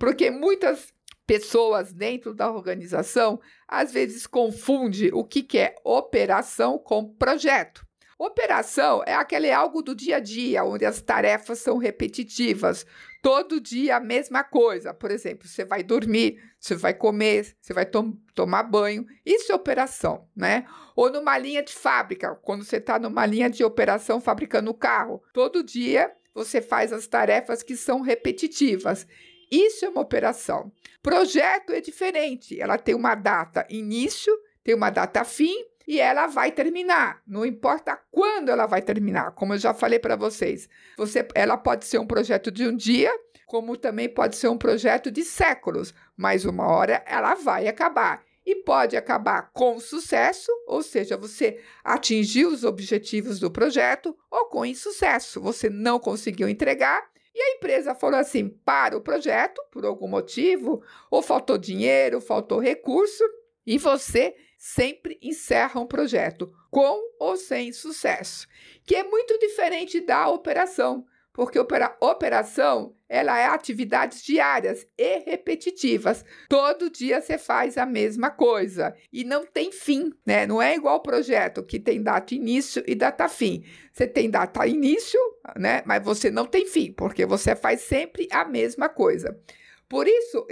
Porque 0.00 0.32
muitas 0.32 0.92
pessoas 1.24 1.92
dentro 1.92 2.34
da 2.34 2.50
organização 2.50 3.40
às 3.68 3.92
vezes 3.92 4.26
confunde 4.26 5.12
o 5.14 5.22
que, 5.22 5.44
que 5.44 5.58
é 5.58 5.76
operação 5.84 6.76
com 6.76 7.04
projeto. 7.14 7.86
Operação 8.24 9.02
é 9.04 9.14
aquele 9.14 9.50
algo 9.50 9.82
do 9.82 9.96
dia 9.96 10.18
a 10.18 10.20
dia, 10.20 10.62
onde 10.62 10.84
as 10.84 11.02
tarefas 11.02 11.58
são 11.58 11.76
repetitivas. 11.76 12.86
Todo 13.20 13.60
dia 13.60 13.96
a 13.96 14.00
mesma 14.00 14.44
coisa. 14.44 14.94
Por 14.94 15.10
exemplo, 15.10 15.48
você 15.48 15.64
vai 15.64 15.82
dormir, 15.82 16.40
você 16.56 16.76
vai 16.76 16.94
comer, 16.94 17.56
você 17.60 17.72
vai 17.72 17.84
tom 17.84 18.16
tomar 18.32 18.62
banho. 18.62 19.04
Isso 19.26 19.50
é 19.50 19.54
operação, 19.56 20.28
né? 20.36 20.64
Ou 20.94 21.10
numa 21.10 21.36
linha 21.36 21.64
de 21.64 21.72
fábrica, 21.74 22.36
quando 22.36 22.64
você 22.64 22.76
está 22.76 22.96
numa 22.96 23.26
linha 23.26 23.50
de 23.50 23.64
operação 23.64 24.20
fabricando 24.20 24.72
carro. 24.72 25.20
Todo 25.34 25.64
dia 25.64 26.08
você 26.32 26.62
faz 26.62 26.92
as 26.92 27.08
tarefas 27.08 27.60
que 27.60 27.74
são 27.74 28.02
repetitivas. 28.02 29.04
Isso 29.50 29.84
é 29.84 29.88
uma 29.88 30.00
operação. 30.00 30.70
Projeto 31.02 31.72
é 31.72 31.80
diferente. 31.80 32.60
Ela 32.60 32.78
tem 32.78 32.94
uma 32.94 33.16
data 33.16 33.66
início, 33.68 34.32
tem 34.62 34.76
uma 34.76 34.90
data 34.90 35.24
fim 35.24 35.71
e 35.86 36.00
ela 36.00 36.26
vai 36.26 36.52
terminar. 36.52 37.22
Não 37.26 37.44
importa 37.44 37.98
quando 38.10 38.50
ela 38.50 38.66
vai 38.66 38.82
terminar, 38.82 39.32
como 39.32 39.54
eu 39.54 39.58
já 39.58 39.74
falei 39.74 39.98
para 39.98 40.16
vocês. 40.16 40.68
Você, 40.96 41.26
ela 41.34 41.56
pode 41.56 41.84
ser 41.84 41.98
um 41.98 42.06
projeto 42.06 42.50
de 42.50 42.66
um 42.66 42.76
dia, 42.76 43.12
como 43.46 43.76
também 43.76 44.08
pode 44.08 44.36
ser 44.36 44.48
um 44.48 44.58
projeto 44.58 45.10
de 45.10 45.24
séculos, 45.24 45.94
mas 46.16 46.44
uma 46.44 46.66
hora 46.66 47.02
ela 47.06 47.34
vai 47.34 47.68
acabar. 47.68 48.22
E 48.44 48.56
pode 48.56 48.96
acabar 48.96 49.50
com 49.52 49.78
sucesso, 49.78 50.50
ou 50.66 50.82
seja, 50.82 51.16
você 51.16 51.60
atingiu 51.84 52.48
os 52.48 52.64
objetivos 52.64 53.38
do 53.38 53.50
projeto, 53.50 54.16
ou 54.30 54.46
com 54.46 54.66
insucesso, 54.66 55.40
você 55.40 55.70
não 55.70 56.00
conseguiu 56.00 56.48
entregar 56.48 57.12
e 57.34 57.40
a 57.40 57.56
empresa 57.56 57.94
falou 57.94 58.18
assim: 58.18 58.48
para 58.48 58.96
o 58.96 59.00
projeto, 59.00 59.62
por 59.70 59.84
algum 59.84 60.08
motivo, 60.08 60.82
ou 61.10 61.22
faltou 61.22 61.56
dinheiro, 61.56 62.20
faltou 62.20 62.58
recurso, 62.58 63.24
e 63.66 63.78
você 63.78 64.34
sempre 64.64 65.18
encerra 65.20 65.80
um 65.80 65.86
projeto, 65.86 66.54
com 66.70 67.00
ou 67.18 67.36
sem 67.36 67.72
sucesso, 67.72 68.46
que 68.86 68.94
é 68.94 69.02
muito 69.02 69.36
diferente 69.40 70.00
da 70.00 70.28
operação 70.28 71.04
porque 71.32 71.58
opera 71.58 71.96
operação 72.00 72.94
ela 73.08 73.38
é 73.38 73.46
atividades 73.46 74.22
diárias 74.22 74.86
e 74.96 75.18
repetitivas. 75.18 76.24
Todo 76.48 76.90
dia 76.90 77.20
você 77.20 77.38
faz 77.38 77.76
a 77.76 77.86
mesma 77.86 78.30
coisa 78.30 78.94
e 79.12 79.24
não 79.24 79.44
tem 79.44 79.72
fim, 79.72 80.12
né? 80.24 80.46
Não 80.46 80.60
é 80.60 80.74
igual 80.74 80.96
o 80.96 81.02
projeto 81.02 81.62
que 81.62 81.80
tem 81.80 82.02
data 82.02 82.34
início 82.34 82.82
e 82.86 82.94
data 82.94 83.28
fim. 83.28 83.64
Você 83.92 84.06
tem 84.06 84.30
data 84.30 84.66
início, 84.66 85.20
né? 85.56 85.82
Mas 85.84 86.02
você 86.04 86.30
não 86.30 86.46
tem 86.46 86.66
fim, 86.66 86.92
porque 86.92 87.26
você 87.26 87.56
faz 87.56 87.80
sempre 87.80 88.28
a 88.30 88.44
mesma 88.44 88.88
coisa. 88.88 89.38
Por 89.88 90.06
isso, 90.08 90.46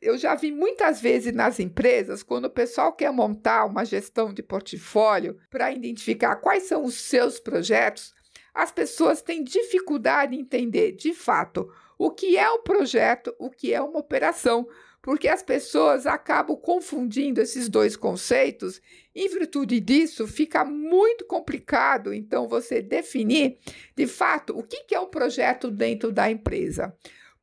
eu 0.00 0.16
já 0.16 0.34
vi 0.34 0.50
muitas 0.50 1.00
vezes 1.00 1.32
nas 1.34 1.60
empresas, 1.60 2.22
quando 2.22 2.46
o 2.46 2.50
pessoal 2.50 2.92
quer 2.92 3.12
montar 3.12 3.66
uma 3.66 3.84
gestão 3.84 4.32
de 4.32 4.42
portfólio 4.42 5.38
para 5.50 5.72
identificar 5.72 6.36
quais 6.36 6.62
são 6.64 6.84
os 6.84 6.94
seus 6.94 7.38
projetos, 7.38 8.14
as 8.54 8.72
pessoas 8.72 9.22
têm 9.22 9.44
dificuldade 9.44 10.34
em 10.34 10.40
entender, 10.40 10.92
de 10.92 11.12
fato, 11.12 11.70
o 11.98 12.10
que 12.10 12.36
é 12.38 12.50
um 12.50 12.62
projeto, 12.62 13.34
o 13.38 13.50
que 13.50 13.74
é 13.74 13.80
uma 13.80 13.98
operação, 13.98 14.66
porque 15.02 15.28
as 15.28 15.42
pessoas 15.42 16.06
acabam 16.06 16.56
confundindo 16.56 17.40
esses 17.40 17.68
dois 17.68 17.96
conceitos. 17.96 18.80
Em 19.14 19.28
virtude 19.28 19.80
disso, 19.80 20.26
fica 20.26 20.64
muito 20.64 21.24
complicado, 21.24 22.12
então, 22.12 22.48
você 22.48 22.82
definir, 22.82 23.58
de 23.96 24.06
fato, 24.06 24.58
o 24.58 24.62
que 24.62 24.94
é 24.94 25.00
um 25.00 25.06
projeto 25.06 25.70
dentro 25.70 26.10
da 26.12 26.30
empresa. 26.30 26.94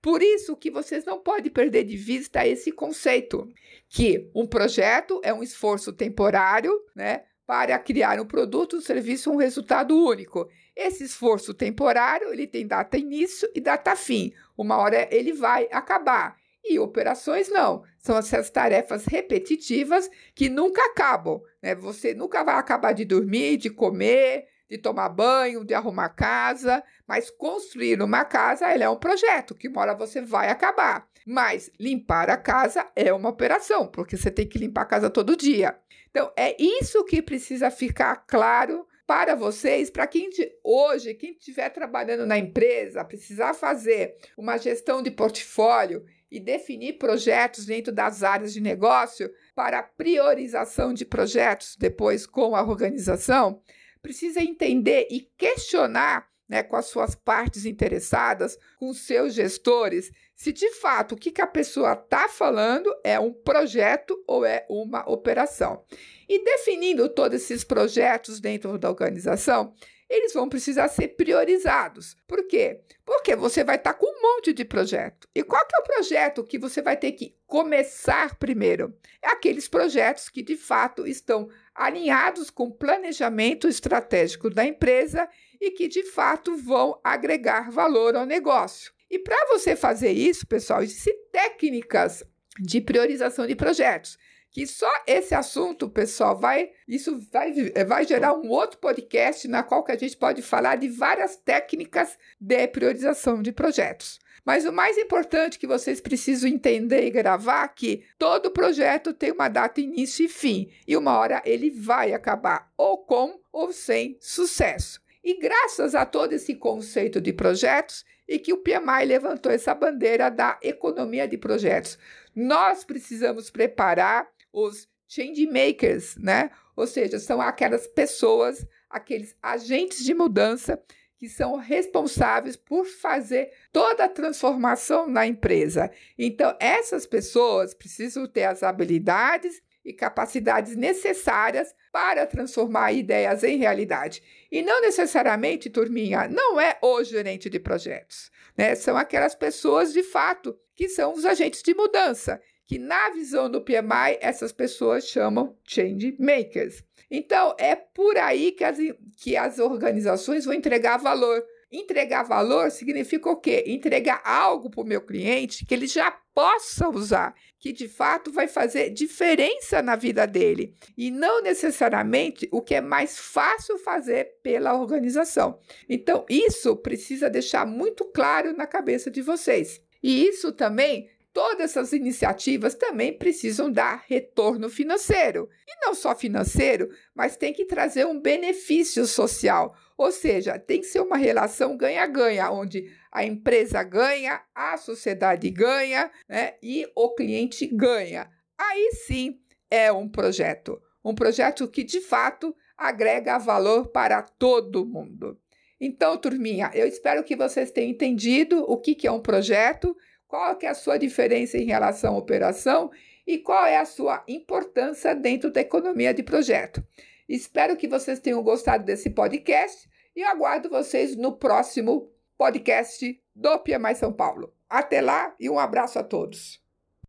Por 0.07 0.23
isso 0.23 0.55
que 0.55 0.71
vocês 0.71 1.03
não 1.03 1.19
podem 1.19 1.51
perder 1.51 1.83
de 1.83 1.97
vista 1.97 2.47
esse 2.47 2.71
conceito, 2.71 3.45
que 3.89 4.31
um 4.33 4.47
projeto 4.47 5.19
é 5.21 5.33
um 5.33 5.43
esforço 5.43 5.91
temporário, 5.91 6.71
né, 6.95 7.25
para 7.45 7.77
criar 7.77 8.17
um 8.17 8.25
produto, 8.25 8.77
um 8.77 8.81
serviço, 8.81 9.29
um 9.29 9.35
resultado 9.35 9.93
único. 10.01 10.47
Esse 10.73 11.03
esforço 11.03 11.53
temporário, 11.53 12.31
ele 12.31 12.47
tem 12.47 12.65
data 12.65 12.97
início 12.97 13.49
e 13.53 13.59
data 13.59 13.97
fim. 13.97 14.31
Uma 14.57 14.77
hora 14.77 15.09
ele 15.11 15.33
vai 15.33 15.67
acabar. 15.73 16.37
E 16.63 16.79
operações 16.79 17.49
não, 17.49 17.83
são 17.99 18.17
essas 18.17 18.49
tarefas 18.49 19.03
repetitivas 19.03 20.09
que 20.33 20.47
nunca 20.47 20.85
acabam. 20.85 21.41
Né? 21.61 21.75
Você 21.75 22.13
nunca 22.13 22.45
vai 22.45 22.55
acabar 22.55 22.93
de 22.93 23.03
dormir, 23.03 23.57
de 23.57 23.69
comer, 23.69 24.45
de 24.69 24.77
tomar 24.77 25.09
banho, 25.09 25.63
de 25.65 25.73
arrumar 25.73 26.09
casa, 26.09 26.83
mas 27.07 27.29
construir 27.29 28.01
uma 28.01 28.25
casa 28.25 28.67
é 28.67 28.89
um 28.89 28.97
projeto 28.97 29.55
que 29.55 29.67
uma 29.67 29.81
hora 29.81 29.95
você 29.95 30.21
vai 30.21 30.49
acabar. 30.49 31.07
Mas 31.25 31.69
limpar 31.79 32.29
a 32.29 32.37
casa 32.37 32.85
é 32.95 33.11
uma 33.13 33.29
operação, 33.29 33.87
porque 33.87 34.15
você 34.15 34.31
tem 34.31 34.47
que 34.47 34.57
limpar 34.57 34.83
a 34.83 34.85
casa 34.85 35.09
todo 35.09 35.35
dia. 35.35 35.77
Então 36.09 36.31
é 36.37 36.55
isso 36.61 37.03
que 37.05 37.21
precisa 37.21 37.69
ficar 37.69 38.15
claro 38.27 38.87
para 39.05 39.35
vocês, 39.35 39.89
para 39.89 40.05
quem 40.05 40.29
hoje, 40.61 41.13
quem 41.13 41.31
estiver 41.31 41.69
trabalhando 41.69 42.25
na 42.25 42.37
empresa, 42.37 43.05
precisar 43.05 43.53
fazer 43.53 44.15
uma 44.37 44.57
gestão 44.57 45.01
de 45.01 45.09
portfólio 45.09 46.03
e 46.29 46.41
definir 46.41 46.97
projetos 46.97 47.65
dentro 47.65 47.93
das 47.93 48.21
áreas 48.21 48.51
de 48.53 48.59
negócio 48.59 49.31
para 49.55 49.81
priorização 49.81 50.93
de 50.93 51.05
projetos 51.05 51.77
depois 51.77 52.25
com 52.25 52.53
a 52.53 52.61
organização, 52.61 53.61
precisa 54.01 54.41
entender 54.41 55.07
e 55.09 55.21
questionar 55.37 56.27
né, 56.47 56.63
com 56.63 56.75
as 56.75 56.85
suas 56.85 57.13
partes 57.13 57.65
interessadas, 57.65 58.57
com 58.79 58.93
seus 58.93 59.33
gestores, 59.33 60.11
se 60.35 60.53
de 60.53 60.69
fato 60.71 61.15
o 61.15 61.17
que, 61.17 61.31
que 61.31 61.41
a 61.41 61.47
pessoa 61.47 61.93
está 61.93 62.29
falando 62.29 62.93
é 63.03 63.19
um 63.19 63.33
projeto 63.33 64.17
ou 64.25 64.45
é 64.45 64.65
uma 64.69 65.09
operação. 65.09 65.83
E 66.29 66.43
definindo 66.43 67.09
todos 67.09 67.41
esses 67.41 67.63
projetos 67.63 68.39
dentro 68.39 68.77
da 68.77 68.89
organização, 68.89 69.73
eles 70.09 70.33
vão 70.33 70.47
precisar 70.47 70.87
ser 70.87 71.09
priorizados. 71.09 72.15
Por 72.27 72.47
quê? 72.47 72.81
Porque 73.05 73.35
você 73.35 73.63
vai 73.63 73.75
estar 73.75 73.93
tá 73.93 73.99
com 73.99 74.05
um 74.05 74.21
monte 74.21 74.53
de 74.53 74.63
projeto. 74.63 75.27
E 75.35 75.43
qual 75.43 75.65
que 75.65 75.75
é 75.75 75.79
o 75.79 75.83
projeto 75.83 76.43
que 76.43 76.57
você 76.57 76.81
vai 76.81 76.95
ter 76.95 77.11
que 77.11 77.35
começar 77.45 78.35
primeiro? 78.35 78.95
É 79.21 79.29
aqueles 79.29 79.67
projetos 79.67 80.29
que 80.29 80.41
de 80.41 80.55
fato 80.55 81.05
estão 81.05 81.49
alinhados 81.75 82.49
com 82.49 82.65
o 82.65 82.73
planejamento 82.73 83.67
estratégico 83.67 84.49
da 84.49 84.65
empresa 84.65 85.27
e 85.59 85.71
que 85.71 85.87
de 85.87 86.03
fato 86.03 86.55
vão 86.55 86.99
agregar 87.03 87.69
valor 87.69 88.15
ao 88.15 88.25
negócio. 88.25 88.93
E 89.09 89.19
para 89.19 89.47
você 89.47 89.75
fazer 89.75 90.11
isso, 90.11 90.45
pessoal, 90.47 90.83
existem 90.83 91.15
técnicas 91.31 92.23
de 92.59 92.81
priorização 92.81 93.45
de 93.45 93.55
projetos 93.55 94.17
que 94.57 94.65
só 94.65 94.91
esse 95.05 95.35
assunto, 95.35 95.87
pessoal, 95.87 96.35
vai 96.35 96.71
isso 96.87 97.19
vai, 97.31 97.53
vai 97.85 98.07
gerar 98.07 98.33
um 98.33 98.49
outro 98.49 98.79
podcast 98.79 99.47
na 99.47 99.61
qual 99.61 99.83
que 99.83 99.91
a 99.91 99.95
gente 99.95 100.17
pode 100.17 100.41
falar 100.41 100.77
de 100.77 100.89
várias 100.89 101.35
técnicas 101.35 102.17
de 102.41 102.67
priorização 102.67 103.39
de 103.39 103.51
projetos. 103.51 104.17
Mas 104.43 104.65
o 104.65 104.73
mais 104.73 104.97
importante 104.97 105.59
que 105.59 105.67
vocês 105.67 106.01
precisam 106.01 106.49
entender 106.49 107.05
e 107.05 107.11
gravar 107.11 107.65
é 107.65 107.67
que 107.67 108.03
todo 108.17 108.49
projeto 108.49 109.13
tem 109.13 109.31
uma 109.31 109.47
data 109.47 109.79
início 109.79 110.25
e 110.25 110.27
fim, 110.27 110.71
e 110.87 110.97
uma 110.97 111.15
hora 111.19 111.39
ele 111.45 111.69
vai 111.69 112.11
acabar 112.11 112.73
ou 112.75 112.97
com 112.97 113.39
ou 113.51 113.71
sem 113.71 114.17
sucesso. 114.19 114.99
E 115.23 115.37
graças 115.37 115.93
a 115.93 116.03
todo 116.03 116.33
esse 116.33 116.55
conceito 116.55 117.21
de 117.21 117.31
projetos, 117.31 118.03
e 118.27 118.39
que 118.39 118.51
o 118.51 118.57
PMI 118.57 119.05
levantou 119.05 119.51
essa 119.51 119.75
bandeira 119.75 120.29
da 120.29 120.59
economia 120.63 121.27
de 121.27 121.37
projetos. 121.37 121.97
Nós 122.35 122.83
precisamos 122.83 123.49
preparar 123.49 124.27
os 124.57 124.87
change 125.07 125.45
makers, 125.45 126.17
né? 126.17 126.49
Ou 126.75 126.87
seja, 126.87 127.19
são 127.19 127.39
aquelas 127.39 127.87
pessoas, 127.87 128.65
aqueles 128.89 129.35
agentes 129.41 130.03
de 130.03 130.13
mudança 130.13 130.81
que 131.17 131.29
são 131.29 131.55
responsáveis 131.55 132.55
por 132.55 132.85
fazer 132.85 133.51
toda 133.71 134.05
a 134.05 134.09
transformação 134.09 135.07
na 135.07 135.25
empresa. 135.25 135.91
Então, 136.17 136.55
essas 136.59 137.07
pessoas 137.07 137.73
precisam 137.73 138.27
ter 138.27 138.43
as 138.43 138.61
habilidades 138.61 139.61
e 139.83 139.93
capacidades 139.93 140.75
necessárias 140.75 141.73
para 141.91 142.27
transformar 142.27 142.91
ideias 142.91 143.43
em 143.43 143.57
realidade. 143.57 144.21
E 144.51 144.61
não 144.61 144.81
necessariamente, 144.81 145.69
turminha, 145.69 146.27
não 146.27 146.59
é 146.59 146.77
o 146.81 147.03
gerente 147.03 147.49
de 147.49 147.59
projetos. 147.59 148.29
Né? 148.55 148.75
São 148.75 148.97
aquelas 148.97 149.33
pessoas, 149.33 149.93
de 149.93 150.03
fato, 150.03 150.55
que 150.75 150.89
são 150.89 151.13
os 151.13 151.25
agentes 151.25 151.63
de 151.63 151.73
mudança, 151.73 152.39
que 152.67 152.77
na 152.77 153.09
visão 153.11 153.49
do 153.49 153.61
PMI, 153.61 154.19
essas 154.19 154.51
pessoas 154.51 155.07
chamam 155.07 155.57
change 155.63 156.17
makers. 156.19 156.83
Então, 157.09 157.55
é 157.57 157.75
por 157.75 158.17
aí 158.17 158.51
que 158.51 158.63
as, 158.65 158.77
que 159.15 159.37
as 159.37 159.57
organizações 159.57 160.43
vão 160.43 160.53
entregar 160.53 160.97
valor. 160.97 161.41
Entregar 161.71 162.23
valor 162.23 162.69
significa 162.69 163.29
o 163.29 163.37
quê? 163.37 163.63
Entregar 163.67 164.21
algo 164.23 164.69
para 164.69 164.81
o 164.81 164.87
meu 164.87 165.01
cliente 165.01 165.65
que 165.65 165.73
ele 165.73 165.87
já 165.87 166.11
possa 166.33 166.89
usar, 166.89 167.33
que 167.59 167.73
de 167.73 167.87
fato 167.87 168.31
vai 168.31 168.47
fazer 168.47 168.89
diferença 168.89 169.81
na 169.81 169.95
vida 169.95 170.25
dele 170.25 170.75
e 170.97 171.09
não 171.09 171.41
necessariamente 171.41 172.47
o 172.51 172.61
que 172.61 172.75
é 172.75 172.81
mais 172.81 173.17
fácil 173.17 173.77
fazer 173.79 174.35
pela 174.43 174.79
organização. 174.79 175.59
Então, 175.89 176.25
isso 176.29 176.75
precisa 176.77 177.29
deixar 177.29 177.65
muito 177.65 178.05
claro 178.05 178.55
na 178.55 178.67
cabeça 178.67 179.09
de 179.09 179.21
vocês. 179.21 179.81
E 180.01 180.25
isso 180.25 180.51
também 180.51 181.09
todas 181.37 181.69
essas 181.69 181.93
iniciativas 181.93 182.73
também 182.73 183.15
precisam 183.15 183.71
dar 183.71 184.03
retorno 184.07 184.71
financeiro. 184.71 185.47
E 185.67 185.85
não 185.85 185.93
só 185.93 186.15
financeiro, 186.15 186.89
mas 187.13 187.37
tem 187.37 187.53
que 187.53 187.63
trazer 187.63 188.07
um 188.07 188.19
benefício 188.19 189.05
social. 189.05 189.75
Ou 189.95 190.11
seja, 190.11 190.57
tem 190.57 190.81
que 190.81 190.87
ser 190.87 190.99
uma 190.99 191.15
relação 191.15 191.77
ganha-ganha, 191.77 192.49
onde 192.49 192.91
a 193.11 193.23
empresa 193.23 193.83
ganha, 193.83 194.41
a 194.55 194.77
sociedade 194.77 195.47
ganha 195.51 196.09
né, 196.27 196.55
e 196.59 196.87
o 196.95 197.13
cliente 197.13 197.67
ganha. 197.67 198.27
Aí 198.57 198.89
sim 199.05 199.39
é 199.69 199.91
um 199.91 200.09
projeto. 200.09 200.81
Um 201.05 201.13
projeto 201.13 201.67
que 201.67 201.83
de 201.83 202.01
fato 202.01 202.51
agrega 202.75 203.37
valor 203.37 203.89
para 203.89 204.23
todo 204.23 204.87
mundo. 204.87 205.39
Então, 205.79 206.17
turminha, 206.17 206.71
eu 206.73 206.87
espero 206.87 207.23
que 207.23 207.35
vocês 207.35 207.69
tenham 207.69 207.91
entendido 207.91 208.63
o 208.63 208.75
que, 208.81 208.95
que 208.95 209.05
é 209.05 209.11
um 209.11 209.21
projeto 209.21 209.95
qual 210.27 210.55
que 210.57 210.65
é 210.65 210.69
a 210.69 210.75
sua 210.75 210.97
diferença 210.97 211.57
em 211.57 211.65
relação 211.65 212.15
à 212.15 212.17
operação 212.17 212.91
e 213.25 213.37
qual 213.37 213.65
é 213.65 213.77
a 213.77 213.85
sua 213.85 214.23
importância 214.27 215.13
dentro 215.13 215.51
da 215.51 215.61
economia 215.61 216.13
de 216.13 216.23
projeto. 216.23 216.83
Espero 217.27 217.75
que 217.75 217.87
vocês 217.87 218.19
tenham 218.19 218.41
gostado 218.41 218.85
desse 218.85 219.09
podcast 219.09 219.89
e 220.15 220.23
aguardo 220.23 220.69
vocês 220.69 221.15
no 221.15 221.37
próximo 221.37 222.11
podcast 222.37 223.21
do 223.35 223.59
Pia 223.59 223.77
Mais 223.77 223.97
São 223.97 224.13
Paulo. 224.13 224.53
Até 224.69 225.01
lá 225.01 225.35
e 225.39 225.49
um 225.49 225.59
abraço 225.59 225.99
a 225.99 226.03
todos. 226.03 226.66